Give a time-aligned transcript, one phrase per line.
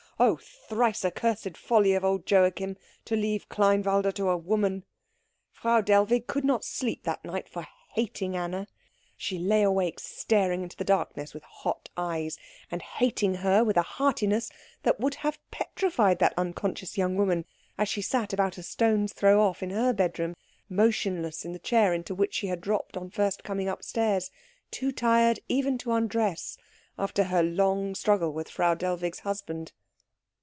[0.23, 0.37] Oh,
[0.69, 4.83] thrice accursed folly of old Joachim, to leave Kleinwalde to a woman!
[5.51, 8.67] Frau Dellwig could not sleep that night for hating Anna.
[9.17, 12.37] She lay awake staring into the darkness with hot eyes,
[12.69, 14.51] and hating her with a heartiness
[14.83, 17.43] that would have petrified that unconscious young woman
[17.79, 20.35] as she sat about a stone's throw off in her bedroom,
[20.69, 24.29] motionless in the chair into which she had dropped on first coming upstairs,
[24.69, 26.59] too tired even to undress,
[26.99, 29.71] after her long struggle with Frau Dellwig's husband.